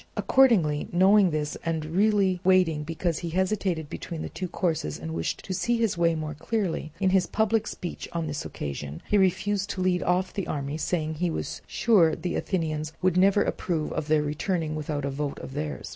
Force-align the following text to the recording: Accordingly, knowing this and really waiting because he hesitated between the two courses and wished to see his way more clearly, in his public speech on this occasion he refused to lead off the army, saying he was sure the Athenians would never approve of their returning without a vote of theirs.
Accordingly, 0.17 0.87
knowing 0.91 1.29
this 1.29 1.55
and 1.63 1.85
really 1.85 2.39
waiting 2.43 2.81
because 2.83 3.19
he 3.19 3.29
hesitated 3.29 3.87
between 3.87 4.23
the 4.23 4.29
two 4.33 4.47
courses 4.47 4.97
and 4.97 5.13
wished 5.13 5.45
to 5.45 5.53
see 5.53 5.77
his 5.77 5.95
way 5.95 6.15
more 6.15 6.33
clearly, 6.33 6.91
in 6.99 7.11
his 7.11 7.27
public 7.27 7.67
speech 7.67 8.09
on 8.11 8.25
this 8.25 8.43
occasion 8.43 9.03
he 9.07 9.17
refused 9.19 9.69
to 9.69 9.81
lead 9.81 10.01
off 10.01 10.33
the 10.33 10.47
army, 10.47 10.77
saying 10.79 11.13
he 11.13 11.29
was 11.29 11.61
sure 11.67 12.15
the 12.15 12.33
Athenians 12.35 12.93
would 13.03 13.15
never 13.15 13.43
approve 13.43 13.93
of 13.93 14.07
their 14.07 14.23
returning 14.23 14.73
without 14.75 15.05
a 15.05 15.11
vote 15.11 15.37
of 15.37 15.53
theirs. 15.53 15.89